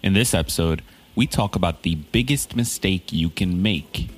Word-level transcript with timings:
In 0.00 0.12
this 0.12 0.32
episode, 0.32 0.82
we 1.16 1.26
talk 1.26 1.56
about 1.56 1.82
the 1.82 1.96
biggest 1.96 2.54
mistake 2.54 3.12
you 3.12 3.30
can 3.30 3.62
make 3.62 4.08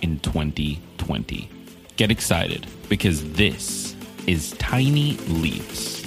in 0.00 0.18
2020. 0.18 1.48
Get 1.96 2.10
excited 2.10 2.66
because 2.88 3.22
this 3.32 3.94
is 4.26 4.50
Tiny 4.58 5.12
Leaps. 5.28 6.02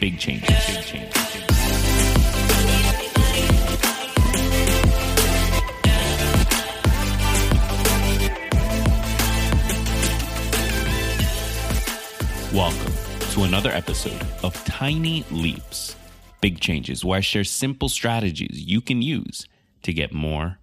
Big 0.00 0.18
changes, 0.18 0.48
big. 0.90 1.12
Welcome 12.52 12.92
to 13.30 13.44
another 13.44 13.70
episode 13.70 14.26
of 14.42 14.62
Tiny 14.64 15.24
Leaps, 15.30 15.94
Big 16.44 16.60
Changes, 16.60 17.02
where 17.02 17.16
I 17.16 17.20
share 17.22 17.42
simple 17.42 17.88
strategies 17.88 18.66
you 18.66 18.82
can 18.82 19.00
use 19.00 19.48
to 19.82 19.94
get 19.94 20.12
more 20.12 20.58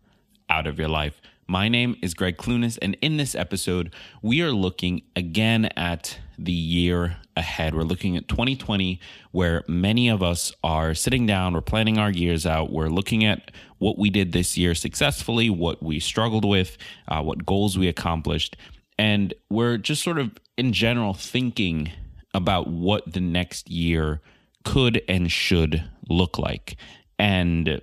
out 0.47 0.67
of 0.67 0.77
your 0.77 0.87
life. 0.87 1.19
My 1.47 1.69
name 1.69 1.95
is 2.03 2.13
Gregg 2.13 2.37
Clunis, 2.37 2.77
and 2.83 2.95
in 3.01 3.17
this 3.17 3.33
episode, 3.33 3.91
we 4.21 4.43
are 4.43 4.51
looking 4.51 5.01
again 5.15 5.65
at 5.75 6.19
the 6.37 6.51
year 6.51 7.17
ahead. 7.35 7.73
We're 7.73 7.81
looking 7.81 8.15
at 8.15 8.27
2020, 8.27 8.99
where 9.31 9.63
many 9.67 10.07
of 10.07 10.21
us 10.21 10.53
are 10.63 10.93
sitting 10.93 11.25
down, 11.25 11.55
we're 11.55 11.61
planning 11.61 11.97
our 11.97 12.11
years 12.11 12.45
out, 12.45 12.71
we're 12.71 12.89
looking 12.89 13.25
at 13.25 13.49
what 13.79 13.97
we 13.97 14.11
did 14.11 14.33
this 14.33 14.55
year 14.55 14.75
successfully, 14.75 15.49
what 15.49 15.81
we 15.81 15.99
struggled 15.99 16.45
with, 16.45 16.77
uh, 17.07 17.23
what 17.23 17.43
goals 17.43 17.75
we 17.75 17.87
accomplished. 17.87 18.55
And 18.99 19.33
we're 19.49 19.77
just 19.77 20.03
sort 20.03 20.19
of 20.19 20.29
in 20.59 20.73
general 20.73 21.15
thinking 21.15 21.91
about 22.35 22.67
what 22.67 23.13
the 23.13 23.19
next 23.19 23.71
year 23.71 24.21
could 24.63 25.01
and 25.07 25.31
should 25.31 25.83
look 26.07 26.37
like. 26.37 26.75
And 27.17 27.81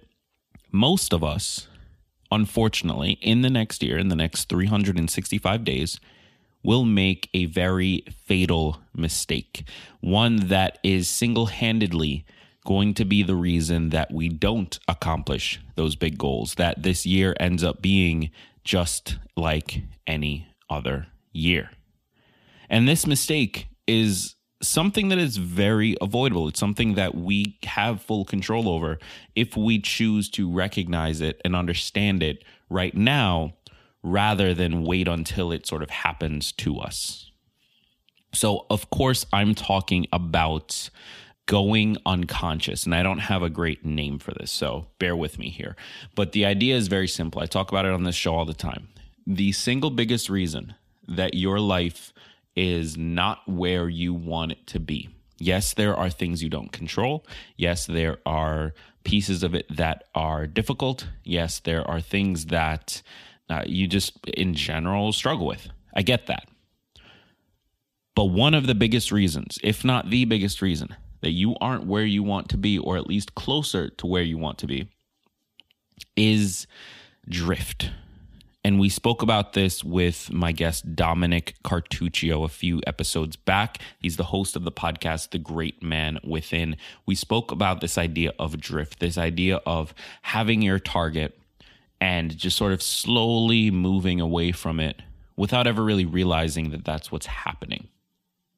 most 0.71 1.13
of 1.13 1.23
us, 1.25 1.69
unfortunately, 2.31 3.13
in 3.23 3.43
the 3.43 3.51
next 3.51 3.83
year, 3.83 3.99
in 3.99 4.09
the 4.09 4.17
next 4.17 4.49
365 4.49 5.65
days, 5.65 6.01
will 6.63 6.85
make 6.85 7.31
a 7.33 7.47
very 7.47 8.05
fatal 8.27 8.81
mistake. 8.95 9.65
One 10.01 10.49
that 10.49 10.79
is 10.83 11.09
single 11.09 11.47
handedly 11.47 12.27
going 12.67 12.93
to 12.95 13.05
be 13.05 13.23
the 13.23 13.35
reason 13.35 13.91
that 13.91 14.13
we 14.13 14.29
don't 14.29 14.79
accomplish 14.89 15.61
those 15.77 15.97
big 15.97 16.19
goals, 16.19 16.57
that 16.57 16.83
this 16.83 17.07
year 17.07 17.35
ends 17.41 17.65
up 17.65 17.81
being 17.81 18.31
just 18.65 19.17
like 19.37 19.83
any 20.07 20.49
other 20.69 21.07
year. 21.33 21.71
And 22.69 22.87
this 22.87 23.07
mistake 23.07 23.69
is 23.87 24.35
something 24.61 25.09
that 25.09 25.19
is 25.19 25.37
very 25.37 25.97
avoidable. 26.01 26.49
It's 26.49 26.61
something 26.61 26.95
that 26.95 27.15
we 27.15 27.59
have 27.65 28.03
full 28.03 28.25
control 28.25 28.69
over 28.69 28.99
if 29.35 29.57
we 29.57 29.81
choose 29.81 30.29
to 30.31 30.51
recognize 30.51 31.21
it 31.21 31.41
and 31.45 31.55
understand 31.55 32.23
it 32.23 32.45
right 32.69 32.95
now 32.95 33.55
rather 34.03 34.55
than 34.55 34.85
wait 34.85 35.09
until 35.09 35.53
it 35.53 35.67
sort 35.67 35.83
of 35.83 35.91
happens 35.91 36.53
to 36.53 36.79
us. 36.79 37.31
So, 38.33 38.67
of 38.71 38.91
course, 38.91 39.27
I'm 39.33 39.55
talking 39.55 40.07
about 40.13 40.91
going 41.47 41.97
unconscious, 42.05 42.85
and 42.85 42.95
I 42.95 43.03
don't 43.03 43.21
have 43.21 43.43
a 43.43 43.49
great 43.49 43.85
name 43.85 44.19
for 44.19 44.33
this, 44.33 44.51
so 44.51 44.87
bear 44.99 45.17
with 45.17 45.39
me 45.39 45.49
here. 45.49 45.77
But 46.15 46.33
the 46.33 46.45
idea 46.45 46.77
is 46.77 46.89
very 46.89 47.09
simple. 47.09 47.41
I 47.41 47.47
talk 47.47 47.71
about 47.71 47.87
it 47.87 47.93
on 47.93 48.05
this 48.05 48.15
show 48.15 48.35
all 48.35 48.45
the 48.45 48.53
time. 48.53 48.89
The 49.27 49.53
single 49.53 49.91
biggest 49.91 50.29
reason 50.29 50.75
that 51.07 51.35
your 51.35 51.59
life 51.59 52.13
is 52.59 52.97
not 52.97 53.39
where 53.47 53.89
you 53.89 54.13
want 54.13 54.51
it 54.51 54.67
to 54.67 54.81
be. 54.81 55.09
Yes, 55.39 55.75
there 55.75 55.95
are 55.95 56.11
things 56.11 56.43
you 56.43 56.51
don't 56.51 56.73
control. 56.73 57.25
Yes, 57.57 57.87
there 57.87 58.19
are 58.27 58.75
pieces 59.05 59.45
of 59.45 59.55
it 59.55 59.65
that 59.77 60.05
are 60.13 60.49
difficult. 60.49 61.07
Yes, 61.23 61.61
there 61.61 61.89
are 61.89 62.01
things 62.01 62.47
that 62.47 63.01
uh, 63.49 63.63
you 63.65 63.87
just 63.87 64.27
in 64.27 64.55
general 64.55 65.13
struggle 65.13 65.47
with. 65.47 65.69
I 65.95 66.03
get 66.03 66.27
that. 66.27 66.49
But 68.17 68.25
one 68.25 68.55
of 68.55 68.67
the 68.67 68.75
biggest 68.75 69.13
reasons, 69.13 69.61
if 69.63 69.85
not 69.85 70.11
the 70.11 70.25
biggest 70.25 70.61
reason, 70.61 70.97
that 71.21 71.31
you 71.31 71.55
aren't 71.61 71.87
where 71.87 72.05
you 72.05 72.25
want 72.25 72.49
to 72.49 72.57
be, 72.57 72.77
or 72.77 72.97
at 72.97 73.07
least 73.07 73.37
closer 73.37 73.89
to 73.91 74.07
where 74.09 74.23
you 74.23 74.37
want 74.37 74.59
to 74.59 74.67
be, 74.67 74.89
is 76.17 76.67
drift. 77.29 77.93
And 78.69 78.79
we 78.79 78.91
spoke 78.91 79.23
about 79.23 79.55
this 79.55 79.83
with 79.83 80.31
my 80.31 80.53
guest, 80.53 80.95
Dominick 80.95 81.55
Quartuccio, 81.65 82.45
a 82.45 82.49
few 82.49 82.83
episodes 82.87 83.35
back. 83.35 83.79
He's 83.99 84.19
the 84.19 84.25
host 84.25 84.57
of 84.57 84.65
the 84.65 84.71
podcast, 84.71 85.31
The 85.31 85.39
Great 85.39 85.83
Man 85.83 86.19
Within. 86.23 86.77
We 87.07 87.15
spoke 87.15 87.51
about 87.51 87.81
this 87.81 87.97
idea 87.97 88.35
of 88.39 88.61
drift, 88.61 89.01
this 89.01 89.17
idea 89.17 89.57
of 89.65 89.95
having 90.21 90.61
your 90.61 90.79
target 90.79 91.41
and 91.99 92.37
just 92.37 92.59
sort 92.59 92.75
of 92.75 92.83
slowly 92.83 93.71
moving 93.71 94.21
away 94.21 94.53
from 94.53 94.81
it 94.81 95.01
without 95.35 95.67
ever 95.67 95.83
really 95.83 96.05
realizing 96.05 96.69
that 96.69 96.85
that's 96.85 97.11
what's 97.11 97.25
happening. 97.25 97.89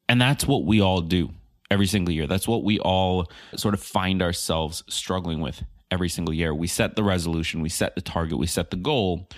And 0.09 0.21
that's 0.21 0.45
what 0.45 0.65
we 0.65 0.81
all 0.81 0.99
do 0.99 1.29
every 1.69 1.87
single 1.87 2.13
year. 2.13 2.27
That's 2.27 2.49
what 2.49 2.65
we 2.65 2.79
all 2.79 3.31
sort 3.55 3.73
of 3.73 3.81
find 3.81 4.21
ourselves 4.21 4.83
struggling 4.89 5.39
with 5.39 5.63
every 5.89 6.09
single 6.09 6.33
year. 6.33 6.53
We 6.53 6.67
set 6.67 6.97
the 6.97 7.03
resolution, 7.03 7.61
we 7.61 7.69
set 7.69 7.95
the 7.95 8.01
target, 8.01 8.37
we 8.37 8.47
set 8.47 8.71
the 8.71 8.75
goal 8.75 9.29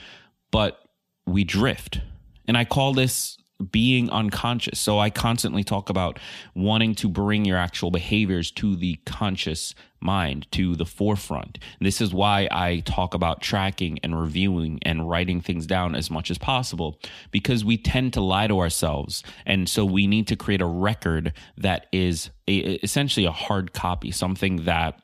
but 0.54 0.80
we 1.26 1.44
drift. 1.44 2.00
And 2.48 2.56
I 2.56 2.64
call 2.64 2.94
this 2.94 3.40
being 3.72 4.10
unconscious. 4.12 4.80
So 4.80 5.00
I 5.00 5.10
constantly 5.10 5.64
talk 5.64 5.90
about 5.90 6.20
wanting 6.54 6.94
to 6.96 7.10
bring 7.10 7.44
your 7.44 7.58
actual 7.58 7.90
behaviors 7.90 8.52
to 8.52 8.76
the 8.76 9.00
conscious 9.06 9.74
mind, 10.00 10.46
to 10.52 10.76
the 10.76 10.86
forefront. 10.86 11.58
This 11.82 12.02
is 12.02 12.14
why 12.14 12.48
I 12.52 12.84
talk 12.86 13.16
about 13.16 13.42
tracking 13.42 13.98
and 14.04 14.20
reviewing 14.20 14.78
and 14.84 15.10
writing 15.10 15.42
things 15.42 15.66
down 15.66 15.96
as 15.96 16.12
much 16.12 16.30
as 16.30 16.38
possible 16.38 17.00
because 17.32 17.66
we 17.66 17.78
tend 17.78 18.14
to 18.14 18.22
lie 18.22 18.48
to 18.48 18.60
ourselves. 18.60 19.24
And 19.48 19.68
so 19.68 19.84
we 19.86 20.06
need 20.06 20.28
to 20.28 20.36
create 20.36 20.62
a 20.62 20.68
record 20.68 21.34
that 21.58 21.88
is 21.92 22.30
a, 22.48 22.58
essentially 22.84 23.26
a 23.26 23.32
hard 23.32 23.74
copy, 23.74 24.12
something 24.12 24.66
that 24.66 25.00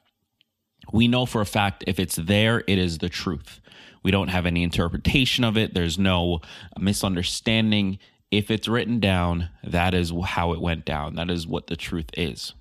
we 0.92 1.08
know 1.08 1.26
for 1.26 1.42
a 1.42 1.46
fact 1.46 1.84
if 1.88 2.00
it's 2.00 2.18
there, 2.18 2.64
it 2.68 2.78
is 2.78 3.00
the 3.00 3.09
truth. 3.09 3.62
We 4.04 4.12
don't 4.12 4.30
have 4.30 4.46
any 4.46 4.64
interpretation 4.64 5.44
of 5.44 5.58
it. 5.58 5.74
There's 5.74 5.98
no 5.98 6.42
misunderstanding. 6.78 8.00
If 8.32 8.52
it's 8.52 8.68
written 8.68 9.00
down, 9.00 9.50
that 9.64 9.94
is 9.94 10.14
how 10.26 10.54
it 10.54 10.62
went 10.62 10.86
down. 10.86 11.16
That 11.16 11.30
is 11.30 11.48
what 11.48 11.68
the 11.68 11.76
truth 11.76 12.09
is. 12.16 12.54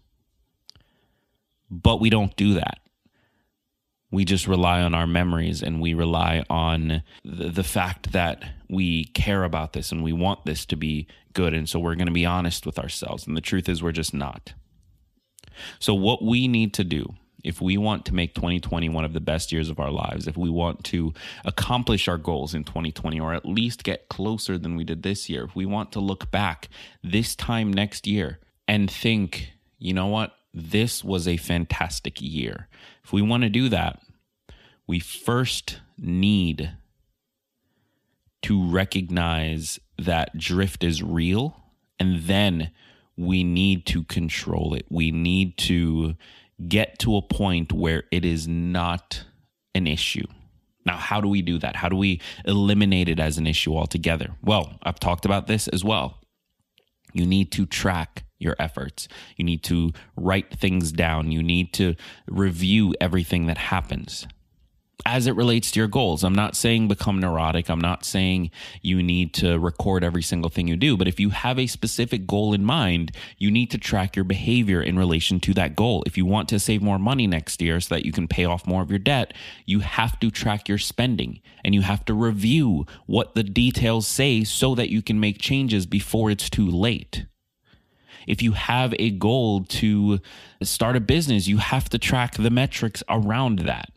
But 1.71 2.01
we 2.01 2.11
don't 2.11 2.35
do 2.37 2.55
that. 2.55 2.79
We 4.11 4.25
just 4.25 4.49
rely 4.49 4.81
on 4.81 4.95
our 4.95 5.07
memories 5.07 5.63
and 5.63 5.83
we 5.83 5.93
rely 5.93 6.43
on 6.49 7.03
the, 7.25 7.51
the 7.51 7.63
fact 7.63 8.13
that 8.13 8.43
we 8.71 9.05
care 9.05 9.45
about 9.45 9.75
this 9.75 9.93
and 9.93 10.03
we 10.03 10.15
want 10.15 10.47
this 10.47 10.65
to 10.67 10.77
be 10.77 11.07
good. 11.35 11.53
And 11.53 11.69
so 11.69 11.79
we're 11.79 11.95
going 11.95 12.07
to 12.07 12.13
be 12.13 12.25
honest 12.25 12.65
with 12.65 12.79
ourselves. 12.79 13.27
And 13.27 13.37
the 13.37 13.43
truth 13.43 13.69
is, 13.69 13.83
we're 13.83 13.93
just 13.93 14.15
not. 14.15 14.55
So, 15.79 15.93
what 15.93 16.25
we 16.25 16.49
need 16.49 16.73
to 16.75 16.85
do 16.85 17.15
if 17.45 17.61
we 17.61 17.77
want 17.77 18.05
to 18.07 18.15
make 18.15 18.35
2020 18.35 18.89
one 18.89 19.05
of 19.05 19.13
the 19.13 19.21
best 19.21 19.53
years 19.53 19.69
of 19.69 19.79
our 19.79 19.91
lives, 19.91 20.27
if 20.27 20.37
we 20.37 20.51
want 20.51 20.85
to 20.85 21.13
accomplish 21.45 22.09
our 22.09 22.19
goals 22.19 22.55
in 22.55 22.65
2020 22.65 23.21
or 23.21 23.33
at 23.33 23.47
least 23.47 23.85
get 23.85 24.09
closer 24.09 24.59
than 24.59 24.77
we 24.77 24.85
did 24.85 25.03
this 25.03 25.29
year, 25.29 25.45
if 25.45 25.55
we 25.55 25.65
want 25.65 25.93
to 25.93 26.01
look 26.01 26.31
back 26.31 26.69
this 27.03 27.37
time 27.37 27.73
next 27.73 28.07
year 28.07 28.39
and 28.67 28.91
think, 28.91 29.53
you 29.79 29.95
know 29.95 30.07
what, 30.07 30.35
this 30.53 31.05
was 31.05 31.29
a 31.29 31.37
fantastic 31.37 32.21
year. 32.21 32.69
If 33.05 33.13
we 33.13 33.23
want 33.23 33.45
to 33.45 33.49
do 33.49 33.69
that, 33.69 34.01
we 34.87 34.99
first 34.99 35.81
need 35.97 36.73
to 38.43 38.71
recognize 38.71 39.79
that 39.99 40.37
drift 40.37 40.83
is 40.83 41.03
real 41.03 41.57
and 41.99 42.23
then 42.23 42.71
we 43.17 43.43
need 43.43 43.85
to 43.87 44.05
control 44.05 44.75
it. 44.75 44.87
We 44.89 45.11
need 45.11 45.57
to 45.59 46.15
get 46.67 46.99
to 47.01 47.17
a 47.17 47.23
point 47.23 47.73
where 47.73 48.05
it 48.11 48.25
is 48.25 48.49
not 48.49 49.25
an 49.75 49.87
issue. 49.87 50.27
Now, 50.85 50.97
how 50.97 51.21
do 51.21 51.29
we 51.29 51.43
do 51.43 51.59
that? 51.59 51.77
How 51.77 51.89
do 51.89 51.97
we 51.97 52.21
eliminate 52.45 53.09
it 53.09 53.21
as 53.21 53.39
an 53.39 53.47
issue 53.47 53.77
altogether? 53.77 54.31
Well, 54.43 54.79
I've 54.83 54.99
talked 54.99 55.25
about 55.25 55.47
this 55.47 55.69
as 55.69 55.85
well. 55.85 56.19
You 57.13 57.27
need 57.27 57.53
to 57.53 57.67
track 57.67 58.25
your 58.39 58.57
efforts. 58.59 59.09
You 59.37 59.45
need 59.45 59.63
to 59.65 59.93
write 60.17 60.59
things 60.59 60.93
down. 60.93 61.33
You 61.33 61.43
need 61.43 61.73
to 61.75 61.95
review 62.27 62.95
everything 63.01 63.47
that 63.47 63.59
happens 63.59 64.27
as 65.07 65.27
it 65.27 65.37
relates 65.37 65.71
to 65.71 65.81
your 65.81 65.89
goals. 65.89 66.25
I'm 66.25 66.35
not 66.35 66.57
saying 66.57 66.89
become 66.89 67.21
neurotic. 67.21 67.71
I'm 67.71 67.81
not 67.81 68.05
saying 68.05 68.51
you 68.83 69.03
need 69.03 69.33
to 69.35 69.59
record 69.59 70.03
every 70.05 70.23
single 70.23 70.51
thing 70.51 70.69
you 70.69 70.77
do. 70.77 70.97
But 70.97 71.09
if 71.09 71.21
you 71.21 71.31
have 71.31 71.59
a 71.59 71.67
specific 71.67 72.27
goal 72.27 72.53
in 72.53 72.65
mind, 72.65 73.13
you 73.39 73.51
need 73.51 73.71
to 73.71 73.79
track 73.79 74.17
your 74.17 74.25
behavior 74.25 74.83
in 74.83 74.99
relation 74.99 75.41
to 75.41 75.55
that 75.55 75.77
goal. 75.77 76.03
If 76.07 76.17
you 76.17 76.27
want 76.27 76.49
to 76.51 76.59
save 76.59 76.83
more 76.83 76.99
money 76.99 77.27
next 77.27 77.63
year 77.63 77.81
so 77.81 77.95
that 77.95 78.05
you 78.05 78.13
can 78.13 78.29
pay 78.29 78.45
off 78.45 78.67
more 78.67 78.83
of 78.83 78.91
your 78.91 78.99
debt, 78.99 79.35
you 79.67 79.81
have 79.81 80.19
to 80.21 80.31
track 80.31 80.69
your 80.69 80.79
spending 80.79 81.41
and 81.65 81.75
you 81.75 81.83
have 81.83 82.05
to 82.07 82.15
review 82.15 82.85
what 83.07 83.35
the 83.35 83.45
details 83.45 84.07
say 84.07 84.45
so 84.45 84.75
that 84.75 84.91
you 84.91 85.01
can 85.01 85.21
make 85.21 85.41
changes 85.41 85.87
before 85.87 86.31
it's 86.31 86.51
too 86.51 86.69
late 86.69 87.27
if 88.27 88.43
you 88.43 88.53
have 88.53 88.95
a 88.99 89.09
goal 89.11 89.65
to 89.65 90.21
start 90.63 90.97
a 90.97 91.01
business, 91.01 91.49
you 91.49 91.57
have 91.57 91.89
to 91.89 91.99
track 91.99 92.35
the 92.35 92.51
metrics 92.51 93.03
around 93.09 93.61
that 93.61 93.91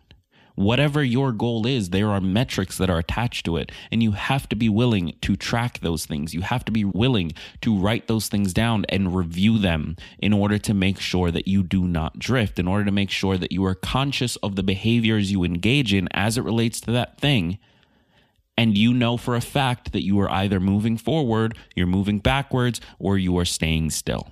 Whatever 0.62 1.04
your 1.04 1.32
goal 1.32 1.66
is, 1.66 1.90
there 1.90 2.10
are 2.10 2.22
metrics 2.22 2.78
that 2.78 2.90
are 2.90 3.00
attached 3.00 3.46
to 3.46 3.58
it. 3.58 3.72
And 3.92 4.04
you 4.04 4.12
have 4.12 4.48
to 4.50 4.56
be 4.56 4.70
willing 4.70 5.16
to 5.22 5.36
track 5.36 5.80
those 5.80 6.06
things. 6.06 6.34
You 6.34 6.42
have 6.42 6.64
to 6.66 6.72
be 6.72 6.86
willing 6.86 7.32
to 7.62 7.76
write 7.76 8.08
those 8.08 8.28
things 8.28 8.54
down 8.54 8.86
and 8.90 9.16
review 9.16 9.58
them 9.58 9.96
in 10.20 10.34
order 10.34 10.60
to 10.60 10.74
make 10.74 11.00
sure 11.00 11.32
that 11.32 11.48
you 11.48 11.64
do 11.64 11.88
not 11.88 12.20
drift, 12.20 12.60
in 12.60 12.68
order 12.68 12.86
to 12.86 12.92
make 12.92 13.10
sure 13.10 13.38
that 13.38 13.52
you 13.52 13.66
are 13.66 13.74
conscious 13.74 14.36
of 14.38 14.56
the 14.56 14.64
behaviors 14.64 15.32
you 15.32 15.44
engage 15.44 15.94
in 15.94 16.08
as 16.12 16.38
it 16.38 16.44
relates 16.44 16.80
to 16.82 16.92
that 16.92 17.20
thing 17.20 17.58
and 18.58 18.78
you 18.78 18.94
know 18.94 19.18
for 19.18 19.36
a 19.36 19.42
fact 19.42 19.92
that 19.92 20.04
you 20.04 20.20
are 20.20 20.30
either 20.30 20.60
moving 20.60 20.96
forward, 20.96 21.58
you're 21.76 21.88
moving 21.88 22.20
backwards, 22.20 22.80
or 23.00 23.18
you 23.18 23.36
are 23.40 23.46
staying 23.46 23.90
still. 23.90 24.28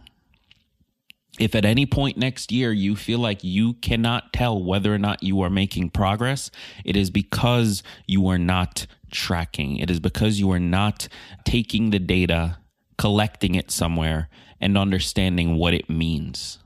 If 1.39 1.55
at 1.55 1.63
any 1.63 1.85
point 1.85 2.17
next 2.17 2.51
year 2.51 2.73
you 2.73 2.97
feel 2.97 3.19
like 3.19 3.43
you 3.43 3.73
cannot 3.75 4.33
tell 4.33 4.61
whether 4.61 4.93
or 4.93 4.97
not 4.97 5.23
you 5.23 5.41
are 5.41 5.49
making 5.49 5.91
progress, 5.91 6.51
it 6.83 6.97
is 6.97 7.09
because 7.09 7.81
you 8.05 8.27
are 8.27 8.37
not 8.37 8.85
tracking. 9.09 9.77
It 9.77 9.89
is 9.89 10.01
because 10.01 10.37
you 10.37 10.51
are 10.51 10.59
not 10.59 11.07
taking 11.45 11.91
the 11.91 11.99
data, 11.99 12.57
collecting 12.97 13.55
it 13.55 13.71
somewhere, 13.71 14.27
and 14.59 14.77
understanding 14.77 15.55
what 15.55 15.73
it 15.73 15.89
means. 15.89 16.59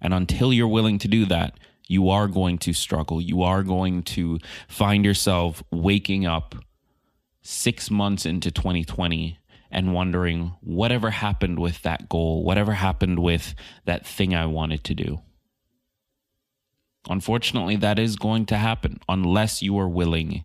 And 0.00 0.12
until 0.12 0.52
you're 0.52 0.66
willing 0.66 0.98
to 0.98 1.08
do 1.08 1.24
that, 1.26 1.56
you 1.86 2.10
are 2.10 2.26
going 2.26 2.58
to 2.58 2.72
struggle. 2.72 3.20
You 3.20 3.42
are 3.42 3.62
going 3.62 4.02
to 4.02 4.40
find 4.66 5.04
yourself 5.04 5.62
waking 5.70 6.26
up 6.26 6.56
six 7.42 7.88
months 7.88 8.26
into 8.26 8.50
2020 8.50 9.38
and 9.70 9.94
wondering 9.94 10.52
whatever 10.60 11.10
happened 11.10 11.58
with 11.58 11.82
that 11.82 12.08
goal, 12.08 12.44
whatever 12.44 12.72
happened 12.72 13.18
with 13.18 13.54
that 13.84 14.06
thing 14.06 14.34
I 14.34 14.46
wanted 14.46 14.84
to 14.84 14.94
do. 14.94 15.20
Unfortunately, 17.08 17.76
that 17.76 17.98
is 17.98 18.16
going 18.16 18.46
to 18.46 18.56
happen 18.56 19.00
unless 19.08 19.62
you 19.62 19.78
are 19.78 19.88
willing 19.88 20.44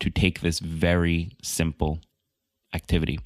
to 0.00 0.10
take 0.10 0.40
this 0.40 0.58
very 0.58 1.36
simple 1.42 2.00
activity. 2.74 3.20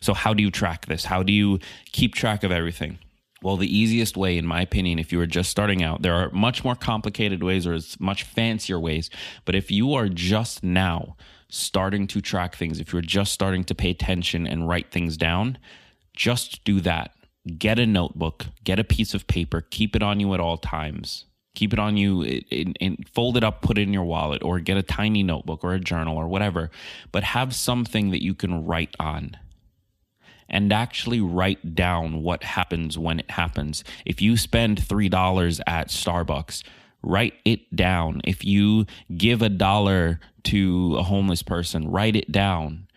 So, 0.00 0.14
how 0.14 0.34
do 0.34 0.42
you 0.42 0.50
track 0.50 0.86
this? 0.86 1.04
How 1.04 1.22
do 1.22 1.32
you 1.32 1.60
keep 1.92 2.14
track 2.14 2.42
of 2.42 2.50
everything? 2.50 2.98
Well, 3.40 3.56
the 3.56 3.72
easiest 3.72 4.16
way, 4.16 4.36
in 4.36 4.46
my 4.46 4.60
opinion, 4.62 4.98
if 4.98 5.12
you 5.12 5.20
are 5.20 5.26
just 5.26 5.50
starting 5.50 5.82
out, 5.82 6.02
there 6.02 6.14
are 6.14 6.30
much 6.32 6.64
more 6.64 6.74
complicated 6.74 7.42
ways 7.42 7.68
or 7.68 7.78
much 8.00 8.24
fancier 8.24 8.80
ways. 8.80 9.10
But 9.44 9.54
if 9.54 9.70
you 9.70 9.94
are 9.94 10.08
just 10.08 10.64
now 10.64 11.16
starting 11.50 12.06
to 12.08 12.20
track 12.20 12.56
things, 12.56 12.80
if 12.80 12.92
you're 12.92 13.02
just 13.02 13.32
starting 13.32 13.64
to 13.64 13.74
pay 13.74 13.90
attention 13.90 14.46
and 14.46 14.68
write 14.68 14.90
things 14.90 15.16
down, 15.16 15.58
just 16.14 16.64
do 16.64 16.80
that. 16.80 17.12
Get 17.56 17.78
a 17.78 17.86
notebook, 17.86 18.46
get 18.64 18.78
a 18.78 18.84
piece 18.84 19.14
of 19.14 19.26
paper, 19.26 19.62
keep 19.62 19.96
it 19.96 20.02
on 20.02 20.20
you 20.20 20.34
at 20.34 20.40
all 20.40 20.58
times. 20.58 21.24
Keep 21.54 21.72
it 21.72 21.78
on 21.78 21.96
you, 21.96 22.22
in, 22.22 22.98
fold 23.12 23.36
it 23.36 23.42
up, 23.42 23.62
put 23.62 23.78
it 23.78 23.82
in 23.82 23.92
your 23.92 24.04
wallet, 24.04 24.44
or 24.44 24.60
get 24.60 24.76
a 24.76 24.82
tiny 24.82 25.24
notebook 25.24 25.64
or 25.64 25.74
a 25.74 25.80
journal 25.80 26.16
or 26.16 26.28
whatever. 26.28 26.70
But 27.10 27.24
have 27.24 27.52
something 27.54 28.10
that 28.10 28.22
you 28.22 28.34
can 28.34 28.64
write 28.64 28.94
on 29.00 29.36
and 30.48 30.72
actually 30.72 31.20
write 31.20 31.74
down 31.74 32.22
what 32.22 32.44
happens 32.44 32.96
when 32.96 33.18
it 33.18 33.30
happens. 33.32 33.82
If 34.06 34.22
you 34.22 34.36
spend 34.36 34.80
$3 34.80 35.60
at 35.66 35.88
Starbucks, 35.88 36.62
write 37.02 37.34
it 37.44 37.74
down. 37.74 38.20
If 38.24 38.44
you 38.44 38.86
give 39.16 39.42
a 39.42 39.48
dollar 39.48 40.20
to 40.44 40.96
a 40.98 41.02
homeless 41.02 41.42
person, 41.42 41.90
write 41.90 42.16
it 42.16 42.32
down. 42.32 42.88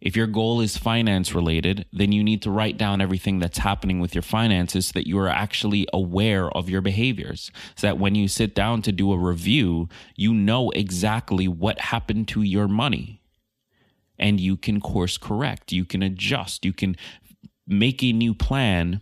If 0.00 0.16
your 0.16 0.26
goal 0.26 0.62
is 0.62 0.78
finance 0.78 1.34
related, 1.34 1.84
then 1.92 2.10
you 2.10 2.24
need 2.24 2.40
to 2.42 2.50
write 2.50 2.78
down 2.78 3.02
everything 3.02 3.38
that's 3.38 3.58
happening 3.58 4.00
with 4.00 4.14
your 4.14 4.22
finances 4.22 4.86
so 4.86 4.92
that 4.94 5.06
you 5.06 5.18
are 5.18 5.28
actually 5.28 5.86
aware 5.92 6.50
of 6.50 6.70
your 6.70 6.80
behaviors. 6.80 7.50
So 7.76 7.86
that 7.86 7.98
when 7.98 8.14
you 8.14 8.26
sit 8.26 8.54
down 8.54 8.80
to 8.82 8.92
do 8.92 9.12
a 9.12 9.18
review, 9.18 9.90
you 10.16 10.32
know 10.32 10.70
exactly 10.70 11.48
what 11.48 11.80
happened 11.80 12.28
to 12.28 12.40
your 12.40 12.66
money 12.66 13.20
and 14.18 14.40
you 14.40 14.56
can 14.56 14.80
course 14.80 15.18
correct, 15.18 15.72
you 15.72 15.84
can 15.84 16.02
adjust, 16.02 16.64
you 16.64 16.72
can 16.72 16.96
make 17.66 18.02
a 18.02 18.12
new 18.12 18.34
plan 18.34 19.00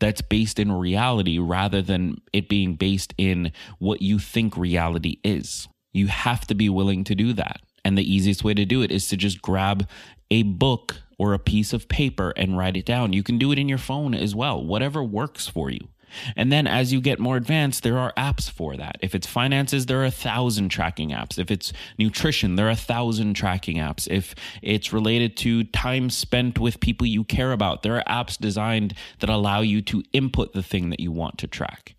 that's 0.00 0.20
based 0.20 0.58
in 0.58 0.72
reality 0.72 1.38
rather 1.38 1.80
than 1.82 2.20
it 2.32 2.48
being 2.48 2.74
based 2.74 3.14
in 3.16 3.52
what 3.78 4.02
you 4.02 4.18
think 4.18 4.56
reality 4.56 5.18
is. 5.24 5.68
You 5.92 6.08
have 6.08 6.46
to 6.48 6.54
be 6.54 6.68
willing 6.68 7.04
to 7.04 7.14
do 7.14 7.32
that. 7.34 7.60
And 7.84 7.96
the 7.96 8.12
easiest 8.12 8.42
way 8.42 8.54
to 8.54 8.64
do 8.64 8.82
it 8.82 8.90
is 8.90 9.08
to 9.08 9.16
just 9.16 9.42
grab 9.42 9.88
a 10.30 10.42
book 10.42 10.96
or 11.18 11.32
a 11.32 11.38
piece 11.38 11.72
of 11.72 11.88
paper 11.88 12.32
and 12.36 12.58
write 12.58 12.76
it 12.76 12.86
down. 12.86 13.12
You 13.12 13.22
can 13.22 13.38
do 13.38 13.52
it 13.52 13.58
in 13.58 13.68
your 13.68 13.78
phone 13.78 14.14
as 14.14 14.34
well, 14.34 14.64
whatever 14.64 15.02
works 15.02 15.46
for 15.46 15.70
you. 15.70 15.88
And 16.36 16.52
then 16.52 16.66
as 16.66 16.92
you 16.92 17.00
get 17.00 17.18
more 17.18 17.36
advanced, 17.36 17.82
there 17.82 17.98
are 17.98 18.12
apps 18.16 18.50
for 18.50 18.76
that. 18.76 18.96
If 19.00 19.14
it's 19.14 19.26
finances, 19.26 19.86
there 19.86 20.00
are 20.00 20.04
a 20.04 20.10
thousand 20.10 20.68
tracking 20.68 21.10
apps. 21.10 21.38
If 21.38 21.50
it's 21.50 21.72
nutrition, 21.98 22.56
there 22.56 22.66
are 22.66 22.70
a 22.70 22.76
thousand 22.76 23.34
tracking 23.34 23.76
apps. 23.76 24.08
If 24.10 24.34
it's 24.62 24.92
related 24.92 25.36
to 25.38 25.64
time 25.64 26.10
spent 26.10 26.58
with 26.58 26.80
people 26.80 27.06
you 27.06 27.24
care 27.24 27.52
about, 27.52 27.82
there 27.82 27.96
are 27.96 28.24
apps 28.24 28.38
designed 28.38 28.94
that 29.20 29.30
allow 29.30 29.60
you 29.60 29.82
to 29.82 30.02
input 30.12 30.52
the 30.52 30.62
thing 30.62 30.90
that 30.90 31.00
you 31.00 31.12
want 31.12 31.38
to 31.38 31.46
track. 31.46 31.94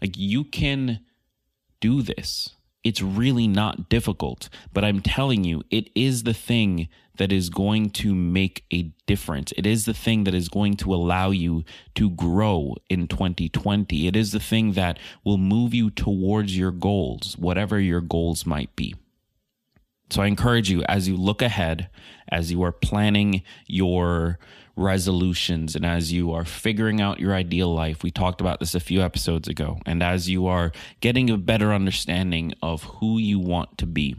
Like 0.00 0.16
you 0.16 0.44
can 0.44 1.00
do 1.80 2.02
this. 2.02 2.54
It's 2.88 3.02
really 3.02 3.46
not 3.46 3.90
difficult, 3.90 4.48
but 4.72 4.82
I'm 4.82 5.02
telling 5.02 5.44
you, 5.44 5.62
it 5.70 5.90
is 5.94 6.22
the 6.22 6.32
thing 6.32 6.88
that 7.18 7.30
is 7.30 7.50
going 7.50 7.90
to 7.90 8.14
make 8.14 8.64
a 8.72 8.84
difference. 9.06 9.52
It 9.58 9.66
is 9.66 9.84
the 9.84 9.92
thing 9.92 10.24
that 10.24 10.32
is 10.32 10.48
going 10.48 10.78
to 10.78 10.94
allow 10.94 11.28
you 11.28 11.64
to 11.96 12.08
grow 12.08 12.76
in 12.88 13.06
2020. 13.06 14.06
It 14.06 14.16
is 14.16 14.32
the 14.32 14.40
thing 14.40 14.72
that 14.72 14.98
will 15.22 15.36
move 15.36 15.74
you 15.74 15.90
towards 15.90 16.56
your 16.56 16.70
goals, 16.70 17.36
whatever 17.38 17.78
your 17.78 18.00
goals 18.00 18.46
might 18.46 18.74
be. 18.74 18.94
So 20.08 20.22
I 20.22 20.26
encourage 20.26 20.70
you 20.70 20.82
as 20.84 21.08
you 21.08 21.16
look 21.18 21.42
ahead, 21.42 21.90
as 22.30 22.50
you 22.50 22.62
are 22.62 22.72
planning 22.72 23.42
your 23.66 24.38
resolutions 24.78 25.74
and 25.74 25.84
as 25.84 26.12
you 26.12 26.32
are 26.32 26.44
figuring 26.44 27.00
out 27.00 27.20
your 27.20 27.34
ideal 27.34 27.74
life, 27.74 28.02
we 28.02 28.10
talked 28.10 28.40
about 28.40 28.60
this 28.60 28.74
a 28.74 28.80
few 28.80 29.02
episodes 29.02 29.48
ago, 29.48 29.78
and 29.84 30.02
as 30.02 30.28
you 30.28 30.46
are 30.46 30.72
getting 31.00 31.28
a 31.28 31.36
better 31.36 31.72
understanding 31.72 32.54
of 32.62 32.84
who 32.84 33.18
you 33.18 33.38
want 33.38 33.76
to 33.78 33.86
be, 33.86 34.16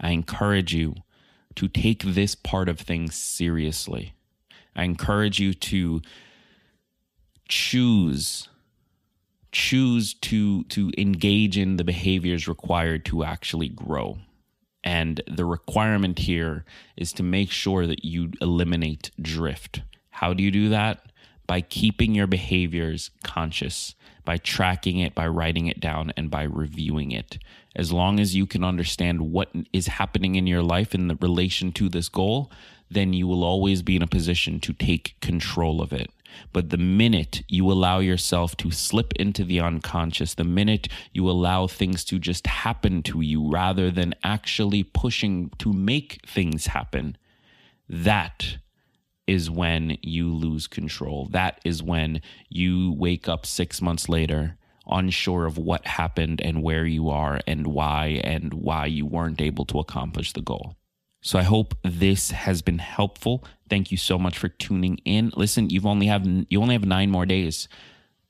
I 0.00 0.10
encourage 0.10 0.74
you 0.74 0.96
to 1.54 1.68
take 1.68 2.02
this 2.02 2.34
part 2.34 2.68
of 2.68 2.80
things 2.80 3.14
seriously. 3.14 4.14
I 4.74 4.82
encourage 4.82 5.38
you 5.38 5.54
to 5.54 6.02
choose 7.48 8.48
choose 9.52 10.14
to 10.14 10.64
to 10.64 10.90
engage 10.98 11.56
in 11.56 11.76
the 11.76 11.84
behaviors 11.84 12.48
required 12.48 13.04
to 13.04 13.22
actually 13.22 13.68
grow. 13.68 14.18
And 14.84 15.22
the 15.26 15.46
requirement 15.46 16.20
here 16.20 16.64
is 16.96 17.12
to 17.14 17.22
make 17.22 17.50
sure 17.50 17.86
that 17.86 18.04
you 18.04 18.32
eliminate 18.40 19.10
drift. 19.20 19.80
How 20.10 20.34
do 20.34 20.42
you 20.42 20.50
do 20.50 20.68
that? 20.68 21.06
By 21.46 21.62
keeping 21.62 22.14
your 22.14 22.26
behaviors 22.26 23.10
conscious, 23.22 23.94
by 24.24 24.36
tracking 24.36 24.98
it, 24.98 25.14
by 25.14 25.26
writing 25.26 25.66
it 25.66 25.80
down, 25.80 26.12
and 26.16 26.30
by 26.30 26.42
reviewing 26.42 27.12
it. 27.12 27.38
As 27.74 27.92
long 27.92 28.20
as 28.20 28.36
you 28.36 28.46
can 28.46 28.62
understand 28.62 29.32
what 29.32 29.50
is 29.72 29.86
happening 29.86 30.36
in 30.36 30.46
your 30.46 30.62
life 30.62 30.94
in 30.94 31.16
relation 31.20 31.72
to 31.72 31.88
this 31.88 32.08
goal, 32.08 32.50
then 32.90 33.12
you 33.12 33.26
will 33.26 33.42
always 33.42 33.82
be 33.82 33.96
in 33.96 34.02
a 34.02 34.06
position 34.06 34.60
to 34.60 34.72
take 34.72 35.16
control 35.20 35.82
of 35.82 35.92
it. 35.92 36.10
But 36.52 36.70
the 36.70 36.78
minute 36.78 37.42
you 37.48 37.70
allow 37.70 37.98
yourself 37.98 38.56
to 38.58 38.70
slip 38.70 39.12
into 39.14 39.44
the 39.44 39.60
unconscious, 39.60 40.34
the 40.34 40.44
minute 40.44 40.88
you 41.12 41.28
allow 41.28 41.66
things 41.66 42.04
to 42.04 42.18
just 42.18 42.46
happen 42.46 43.02
to 43.04 43.20
you 43.20 43.50
rather 43.50 43.90
than 43.90 44.14
actually 44.22 44.82
pushing 44.82 45.50
to 45.58 45.72
make 45.72 46.20
things 46.26 46.66
happen, 46.66 47.16
that 47.88 48.58
is 49.26 49.50
when 49.50 49.96
you 50.02 50.32
lose 50.32 50.66
control. 50.66 51.28
That 51.30 51.60
is 51.64 51.82
when 51.82 52.20
you 52.48 52.92
wake 52.92 53.28
up 53.28 53.46
six 53.46 53.80
months 53.80 54.08
later 54.08 54.56
unsure 54.86 55.46
of 55.46 55.58
what 55.58 55.86
happened 55.86 56.40
and 56.42 56.62
where 56.62 56.86
you 56.86 57.08
are 57.08 57.40
and 57.46 57.66
why 57.66 58.20
and 58.24 58.52
why 58.52 58.86
you 58.86 59.06
weren't 59.06 59.40
able 59.40 59.64
to 59.66 59.78
accomplish 59.78 60.32
the 60.32 60.42
goal. 60.42 60.76
So 61.24 61.38
I 61.38 61.42
hope 61.42 61.74
this 61.82 62.32
has 62.32 62.60
been 62.60 62.78
helpful. 62.78 63.42
Thank 63.70 63.90
you 63.90 63.96
so 63.96 64.18
much 64.18 64.36
for 64.36 64.48
tuning 64.48 64.98
in. 65.06 65.32
Listen, 65.34 65.70
you've 65.70 65.86
only 65.86 66.06
have 66.06 66.26
you 66.26 66.60
only 66.60 66.74
have 66.74 66.84
9 66.84 67.10
more 67.10 67.24
days. 67.24 67.66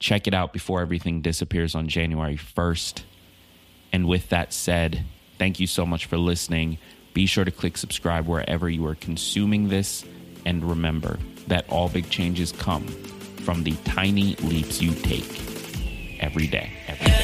Check 0.00 0.26
it 0.26 0.34
out 0.34 0.52
before 0.52 0.80
everything 0.82 1.22
disappears 1.22 1.74
on 1.74 1.88
January 1.88 2.36
1st. 2.36 3.04
And 3.92 4.06
with 4.06 4.28
that 4.28 4.52
said, 4.52 5.04
thank 5.38 5.58
you 5.60 5.66
so 5.66 5.86
much 5.86 6.04
for 6.06 6.18
listening. 6.18 6.78
Be 7.14 7.26
sure 7.26 7.44
to 7.44 7.50
click 7.50 7.78
subscribe 7.78 8.26
wherever 8.26 8.68
you 8.68 8.84
are 8.86 8.96
consuming 8.96 9.68
this. 9.68 10.04
And 10.44 10.68
remember 10.68 11.18
that 11.46 11.68
all 11.70 11.88
big 11.88 12.10
changes 12.10 12.52
come 12.52 12.86
from 12.86 13.62
the 13.62 13.72
tiny 13.84 14.34
leaps 14.36 14.82
you 14.82 14.92
take 14.94 15.40
every 16.20 16.46
day. 16.46 16.70
Every 16.88 17.06
day. 17.06 17.23